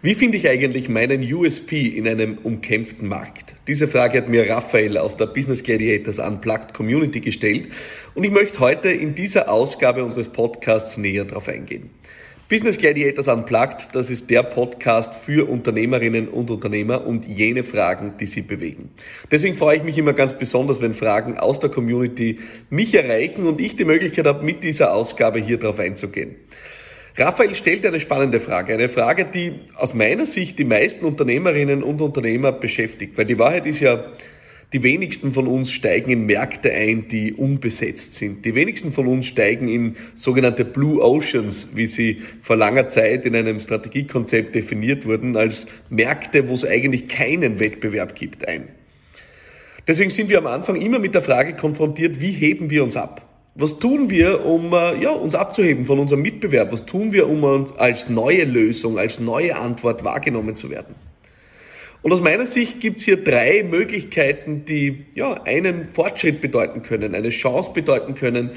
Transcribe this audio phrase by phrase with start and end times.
[0.00, 3.56] Wie finde ich eigentlich meinen USP in einem umkämpften Markt?
[3.66, 7.66] Diese Frage hat mir Raphael aus der Business Gladiators Unplugged Community gestellt
[8.14, 11.90] und ich möchte heute in dieser Ausgabe unseres Podcasts näher darauf eingehen.
[12.48, 18.26] Business Gladiators Unplugged, das ist der Podcast für Unternehmerinnen und Unternehmer und jene Fragen, die
[18.26, 18.90] sie bewegen.
[19.32, 22.38] Deswegen freue ich mich immer ganz besonders, wenn Fragen aus der Community
[22.70, 26.36] mich erreichen und ich die Möglichkeit habe, mit dieser Ausgabe hier drauf einzugehen.
[27.18, 32.00] Raphael stellt eine spannende Frage, eine Frage, die aus meiner Sicht die meisten Unternehmerinnen und
[32.00, 34.04] Unternehmer beschäftigt, weil die Wahrheit ist ja,
[34.72, 38.44] die wenigsten von uns steigen in Märkte ein, die unbesetzt sind.
[38.44, 43.34] Die wenigsten von uns steigen in sogenannte Blue Oceans, wie sie vor langer Zeit in
[43.34, 48.68] einem Strategiekonzept definiert wurden, als Märkte, wo es eigentlich keinen Wettbewerb gibt, ein.
[49.88, 53.27] Deswegen sind wir am Anfang immer mit der Frage konfrontiert, wie heben wir uns ab?
[53.60, 56.70] Was tun wir, um äh, ja, uns abzuheben von unserem Mitbewerb?
[56.70, 60.94] Was tun wir, um uns als neue Lösung, als neue Antwort wahrgenommen zu werden?
[62.02, 67.16] Und aus meiner Sicht gibt es hier drei Möglichkeiten, die ja, einen Fortschritt bedeuten können,
[67.16, 68.50] eine Chance bedeuten können,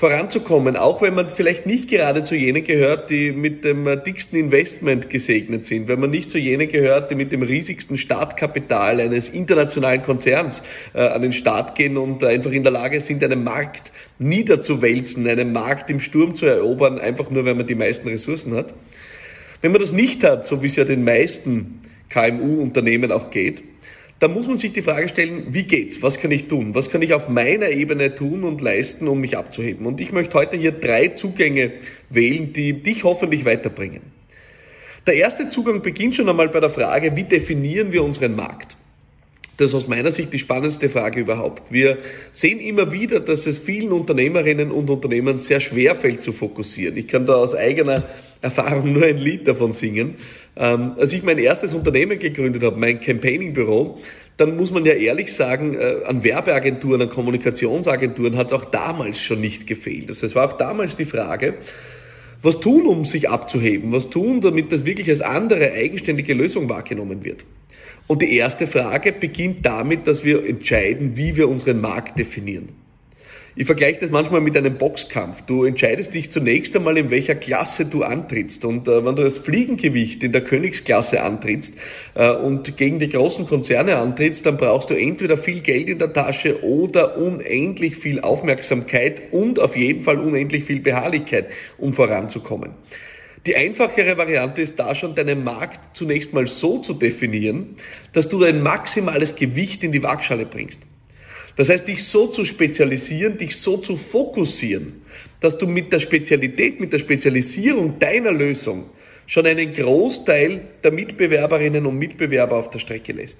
[0.00, 5.10] voranzukommen, auch wenn man vielleicht nicht gerade zu jenen gehört, die mit dem dicksten Investment
[5.10, 10.02] gesegnet sind, wenn man nicht zu jenen gehört, die mit dem riesigsten Startkapital eines internationalen
[10.02, 10.62] Konzerns
[10.94, 15.52] äh, an den Start gehen und einfach in der Lage sind, einen Markt niederzuwälzen, einen
[15.52, 18.72] Markt im Sturm zu erobern, einfach nur, weil man die meisten Ressourcen hat.
[19.60, 23.62] Wenn man das nicht hat, so wie es ja den meisten KMU-Unternehmen auch geht,
[24.20, 26.02] da muss man sich die Frage stellen, wie geht's?
[26.02, 26.74] Was kann ich tun?
[26.74, 29.86] Was kann ich auf meiner Ebene tun und leisten, um mich abzuheben?
[29.86, 31.72] Und ich möchte heute hier drei Zugänge
[32.10, 34.02] wählen, die dich hoffentlich weiterbringen.
[35.06, 38.76] Der erste Zugang beginnt schon einmal bei der Frage, wie definieren wir unseren Markt?
[39.56, 41.72] Das ist aus meiner Sicht die spannendste Frage überhaupt.
[41.72, 41.98] Wir
[42.32, 46.96] sehen immer wieder, dass es vielen Unternehmerinnen und Unternehmern sehr schwer fällt zu fokussieren.
[46.96, 48.04] Ich kann da aus eigener
[48.40, 50.16] Erfahrung nur ein Lied davon singen.
[50.56, 53.98] Ähm, als ich mein erstes Unternehmen gegründet habe, mein Campaigning-Büro,
[54.36, 59.20] dann muss man ja ehrlich sagen, äh, an Werbeagenturen, an Kommunikationsagenturen hat es auch damals
[59.20, 60.08] schon nicht gefehlt.
[60.10, 61.54] Das heißt, es war auch damals die Frage,
[62.42, 63.92] was tun, um sich abzuheben?
[63.92, 67.44] Was tun, damit das wirklich als andere eigenständige Lösung wahrgenommen wird?
[68.06, 72.70] Und die erste Frage beginnt damit, dass wir entscheiden, wie wir unseren Markt definieren.
[73.56, 75.42] Ich vergleiche das manchmal mit einem Boxkampf.
[75.42, 78.64] Du entscheidest dich zunächst einmal, in welcher Klasse du antrittst.
[78.64, 81.74] Und äh, wenn du das Fliegengewicht in der Königsklasse antrittst
[82.14, 86.12] äh, und gegen die großen Konzerne antrittst, dann brauchst du entweder viel Geld in der
[86.12, 91.46] Tasche oder unendlich viel Aufmerksamkeit und auf jeden Fall unendlich viel Beharrlichkeit,
[91.76, 92.70] um voranzukommen.
[93.46, 97.76] Die einfachere Variante ist da schon, deinen Markt zunächst mal so zu definieren,
[98.12, 100.82] dass du dein maximales Gewicht in die Waagschale bringst.
[101.56, 105.02] Das heißt, dich so zu spezialisieren, dich so zu fokussieren,
[105.40, 108.90] dass du mit der Spezialität, mit der Spezialisierung deiner Lösung
[109.26, 113.38] schon einen Großteil der Mitbewerberinnen und Mitbewerber auf der Strecke lässt.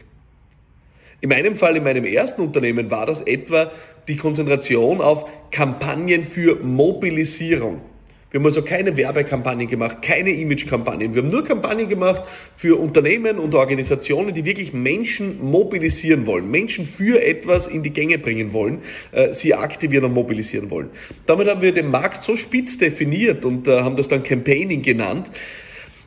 [1.20, 3.70] In meinem Fall, in meinem ersten Unternehmen war das etwa
[4.08, 7.82] die Konzentration auf Kampagnen für Mobilisierung.
[8.30, 11.14] Wir haben also keine Werbekampagnen gemacht, keine Imagekampagnen.
[11.14, 12.22] Wir haben nur Kampagnen gemacht
[12.56, 18.18] für Unternehmen und Organisationen, die wirklich Menschen mobilisieren wollen, Menschen für etwas in die Gänge
[18.18, 20.90] bringen wollen, äh, sie aktivieren und mobilisieren wollen.
[21.26, 25.30] Damit haben wir den Markt so spitz definiert und äh, haben das dann Campaigning genannt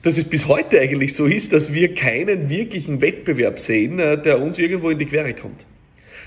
[0.04, 4.42] dass es bis heute eigentlich so ist, dass wir keinen wirklichen Wettbewerb sehen, äh, der
[4.42, 5.66] uns irgendwo in die Quere kommt.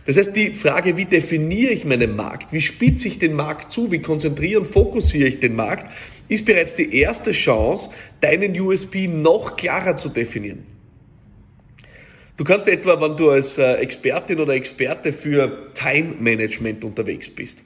[0.06, 3.90] Das heißt, die Frage, wie definiere ich meinen Markt, wie spitze ich den Markt zu,
[3.90, 5.90] wie konzentriere und fokussiere ich den Markt,
[6.28, 7.90] ist bereits die erste Chance,
[8.20, 10.64] deinen USP noch klarer zu definieren.
[12.36, 17.58] Du kannst etwa, wenn du als äh, Expertin oder Experte für Time Management unterwegs bist,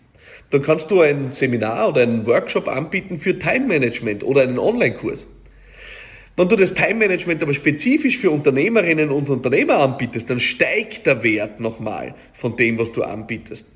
[0.51, 5.27] dann kannst du ein Seminar oder einen Workshop anbieten für Time Management oder einen Online-Kurs.
[6.37, 11.23] Wenn du das Time Management aber spezifisch für Unternehmerinnen und Unternehmer anbietest, dann steigt der
[11.23, 13.67] Wert nochmal von dem, was du anbietest.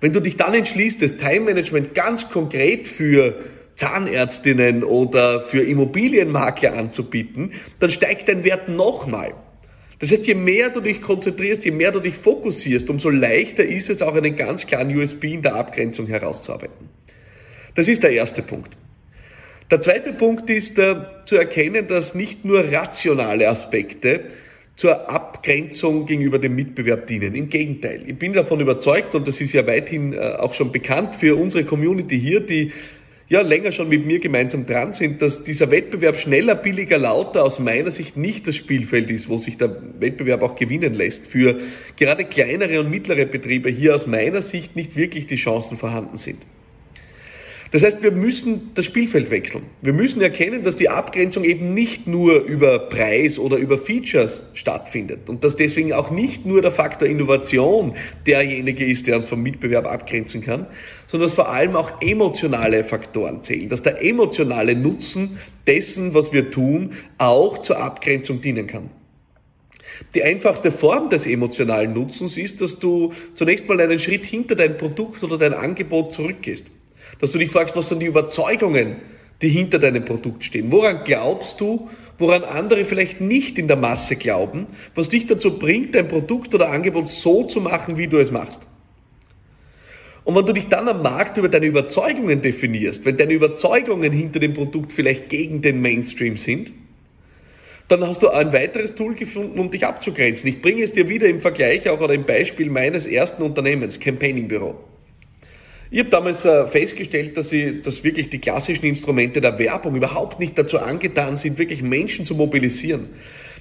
[0.00, 3.44] Wenn du dich dann entschließt, das Time Management ganz konkret für
[3.76, 9.34] Zahnärztinnen oder für Immobilienmakler anzubieten, dann steigt dein Wert nochmal.
[9.98, 13.90] Das heißt, je mehr du dich konzentrierst, je mehr du dich fokussierst, umso leichter ist
[13.90, 16.88] es auch einen ganz klaren USB in der Abgrenzung herauszuarbeiten.
[17.74, 18.76] Das ist der erste Punkt.
[19.70, 24.20] Der zweite Punkt ist äh, zu erkennen, dass nicht nur rationale Aspekte
[24.76, 27.34] zur Abgrenzung gegenüber dem Mitbewerb dienen.
[27.34, 28.02] Im Gegenteil.
[28.06, 31.64] Ich bin davon überzeugt, und das ist ja weithin äh, auch schon bekannt für unsere
[31.64, 32.72] Community hier, die
[33.28, 37.58] ja länger schon mit mir gemeinsam dran sind, dass dieser Wettbewerb schneller, billiger, lauter aus
[37.58, 41.26] meiner Sicht nicht das Spielfeld ist, wo sich der Wettbewerb auch gewinnen lässt.
[41.26, 41.60] Für
[41.96, 46.38] gerade kleinere und mittlere Betriebe hier aus meiner Sicht nicht wirklich die Chancen vorhanden sind.
[47.70, 49.64] Das heißt, wir müssen das Spielfeld wechseln.
[49.82, 55.28] Wir müssen erkennen, dass die Abgrenzung eben nicht nur über Preis oder über Features stattfindet
[55.28, 57.94] und dass deswegen auch nicht nur der Faktor Innovation
[58.26, 60.66] derjenige ist, der uns vom Mitbewerb abgrenzen kann,
[61.08, 66.50] sondern dass vor allem auch emotionale Faktoren zählen, dass der emotionale Nutzen dessen, was wir
[66.50, 68.90] tun, auch zur Abgrenzung dienen kann.
[70.14, 74.78] Die einfachste Form des emotionalen Nutzens ist, dass du zunächst mal einen Schritt hinter dein
[74.78, 76.66] Produkt oder dein Angebot zurückgehst.
[77.20, 78.96] Dass du dich fragst, was sind die Überzeugungen,
[79.42, 80.70] die hinter deinem Produkt stehen?
[80.70, 81.88] Woran glaubst du,
[82.18, 86.70] woran andere vielleicht nicht in der Masse glauben, was dich dazu bringt, dein Produkt oder
[86.70, 88.60] Angebot so zu machen, wie du es machst?
[90.24, 94.40] Und wenn du dich dann am Markt über deine Überzeugungen definierst, wenn deine Überzeugungen hinter
[94.40, 96.70] dem Produkt vielleicht gegen den Mainstream sind,
[97.88, 100.46] dann hast du ein weiteres Tool gefunden, um dich abzugrenzen.
[100.50, 104.48] Ich bringe es dir wieder im Vergleich auch oder im Beispiel meines ersten Unternehmens, Campaigning
[104.48, 104.76] Büro.
[105.90, 110.38] Ich habe damals äh, festgestellt, dass, ich, dass wirklich die klassischen Instrumente der Werbung überhaupt
[110.38, 113.08] nicht dazu angetan sind, wirklich Menschen zu mobilisieren.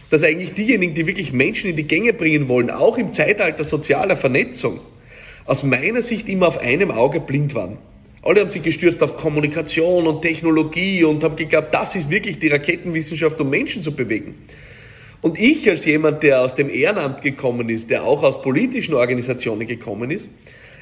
[0.10, 4.18] Dass eigentlich diejenigen, die wirklich Menschen in die Gänge bringen wollen, auch im Zeitalter sozialer
[4.18, 4.82] Vernetzung,
[5.46, 7.78] aus meiner Sicht immer auf einem Auge blind waren.
[8.22, 12.50] Alle haben sich gestürzt auf Kommunikation und Technologie und haben geglaubt, das ist wirklich die
[12.50, 14.36] Raketenwissenschaft, um Menschen zu bewegen.
[15.22, 19.66] Und ich als jemand, der aus dem Ehrenamt gekommen ist, der auch aus politischen Organisationen
[19.66, 20.28] gekommen ist,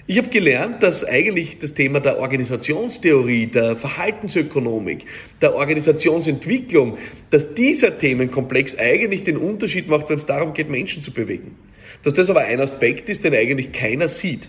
[0.07, 5.05] ich habe gelernt, dass eigentlich das Thema der Organisationstheorie, der Verhaltensökonomik,
[5.41, 6.99] der Organisationsentwicklung,
[7.31, 11.55] dass dieser Themenkomplex eigentlich den Unterschied macht, wenn es darum geht, Menschen zu bewegen.
[12.03, 14.47] Dass das aber ein Aspekt ist, den eigentlich keiner sieht.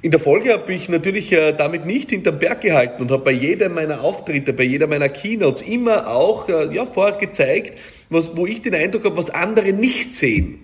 [0.00, 3.30] In der Folge habe ich natürlich äh, damit nicht hinterm Berg gehalten und habe bei
[3.30, 7.78] jedem meiner Auftritte, bei jeder meiner Keynotes immer auch äh, ja, vorher gezeigt,
[8.10, 10.61] was, wo ich den Eindruck habe, was andere nicht sehen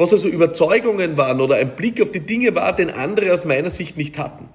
[0.00, 3.68] was also Überzeugungen waren oder ein Blick auf die Dinge war, den andere aus meiner
[3.68, 4.48] Sicht nicht hatten.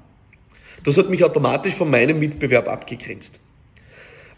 [0.84, 3.40] Das hat mich automatisch von meinem Mitbewerb abgegrenzt.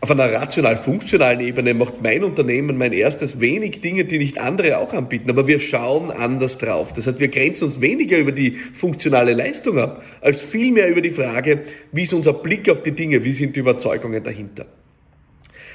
[0.02, 4.92] Auf einer rational-funktionalen Ebene macht mein Unternehmen mein erstes wenig Dinge, die nicht andere auch
[4.92, 6.92] anbieten, aber wir schauen anders drauf.
[6.92, 11.12] Das heißt, wir grenzen uns weniger über die funktionale Leistung ab, als vielmehr über die
[11.12, 11.62] Frage,
[11.94, 14.66] wie ist unser Blick auf die Dinge, wie sind die Überzeugungen dahinter.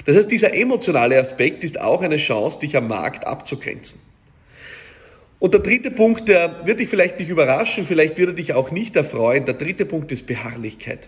[0.05, 4.12] Das heißt, dieser emotionale Aspekt ist auch eine Chance, dich am Markt abzugrenzen.
[5.43, 8.71] Und der dritte Punkt, der wird dich vielleicht nicht überraschen, vielleicht wird er dich auch
[8.71, 9.43] nicht erfreuen.
[9.43, 10.99] Der dritte Punkt ist Beharrlichkeit.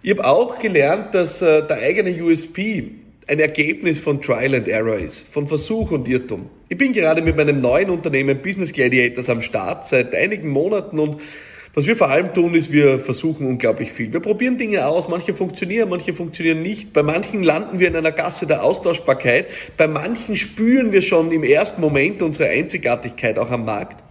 [0.00, 2.88] Ich habe auch gelernt, dass äh, der eigene USP
[3.26, 6.48] ein Ergebnis von Trial and Error ist, von Versuch und Irrtum.
[6.68, 11.20] Ich bin gerade mit meinem neuen Unternehmen Business Gladiators am Start seit einigen Monaten und
[11.76, 14.10] was wir vor allem tun, ist, wir versuchen unglaublich viel.
[14.10, 16.94] Wir probieren Dinge aus, manche funktionieren, manche funktionieren nicht.
[16.94, 21.44] Bei manchen landen wir in einer Gasse der Austauschbarkeit, bei manchen spüren wir schon im
[21.44, 24.02] ersten Moment unsere Einzigartigkeit auch am Markt.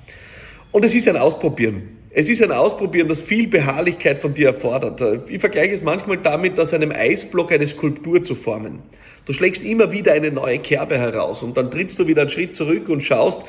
[0.72, 1.98] Und es ist ein Ausprobieren.
[2.12, 5.28] Es ist ein Ausprobieren, das viel Beharrlichkeit von dir erfordert.
[5.28, 8.84] Ich vergleiche es manchmal damit, aus einem Eisblock eine Skulptur zu formen.
[9.26, 12.56] Du schlägst immer wieder eine neue Kerbe heraus und dann trittst du wieder einen Schritt
[12.56, 13.42] zurück und schaust,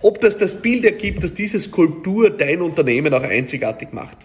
[0.00, 4.16] ob das das Bild ergibt, dass diese Skulptur dein Unternehmen auch einzigartig macht.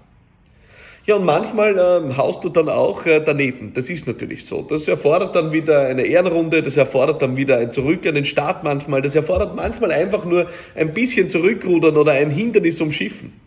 [1.06, 3.72] Ja, und manchmal äh, haust du dann auch äh, daneben.
[3.74, 4.62] Das ist natürlich so.
[4.62, 8.66] Das erfordert dann wieder eine Ehrenrunde, das erfordert dann wieder ein Zurück an den Start
[8.66, 13.47] manchmal, das erfordert manchmal einfach nur ein bisschen zurückrudern oder ein Hindernis umschiffen.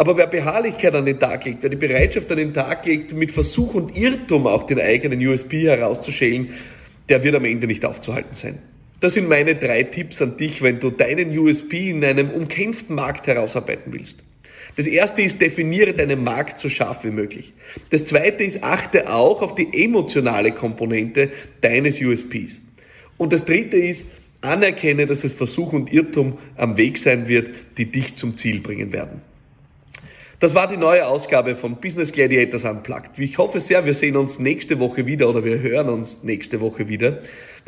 [0.00, 3.32] Aber wer Beharrlichkeit an den Tag legt, wer die Bereitschaft an den Tag legt, mit
[3.32, 6.50] Versuch und Irrtum auch den eigenen USP herauszuschälen,
[7.08, 8.58] der wird am Ende nicht aufzuhalten sein.
[9.00, 13.26] Das sind meine drei Tipps an dich, wenn du deinen USP in einem umkämpften Markt
[13.26, 14.20] herausarbeiten willst.
[14.76, 17.52] Das erste ist, definiere deinen Markt so scharf wie möglich.
[17.90, 22.54] Das zweite ist, achte auch auf die emotionale Komponente deines USPs.
[23.16, 24.04] Und das dritte ist,
[24.40, 28.92] anerkenne, dass es Versuch und Irrtum am Weg sein wird, die dich zum Ziel bringen
[28.92, 29.22] werden.
[30.40, 33.18] Das war die neue Ausgabe von Business Gladiators Unplugged.
[33.18, 36.88] Ich hoffe sehr, wir sehen uns nächste Woche wieder oder wir hören uns nächste Woche
[36.88, 37.18] wieder.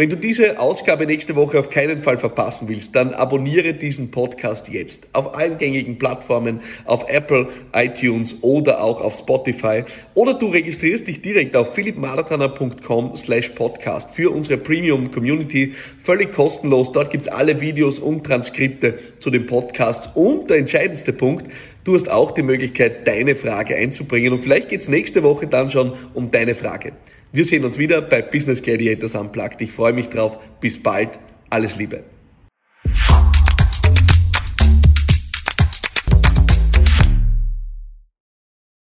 [0.00, 4.66] Wenn du diese Ausgabe nächste Woche auf keinen Fall verpassen willst, dann abonniere diesen Podcast
[4.69, 9.85] jetzt auf allen gängigen Plattformen, auf Apple, iTunes oder auch auf Spotify.
[10.14, 15.75] Oder du registrierst dich direkt auf philippmarathoner.com slash podcast für unsere Premium Community.
[16.02, 16.92] Völlig kostenlos.
[16.92, 20.09] Dort gibt's alle Videos und Transkripte zu den Podcasts.
[20.14, 21.45] Und der entscheidendste Punkt,
[21.83, 25.95] Du hast auch die Möglichkeit, deine Frage einzubringen und vielleicht geht's nächste Woche dann schon
[26.12, 26.92] um deine Frage.
[27.33, 29.61] Wir sehen uns wieder bei Business Gladiators Unplugged.
[29.61, 30.39] Ich freue mich drauf.
[30.61, 31.11] Bis bald.
[31.49, 32.03] Alles Liebe.